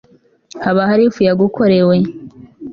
hoba 0.63 0.81
hari 0.89 1.03
ifu 1.07 1.21
yagukorewe 1.27 1.95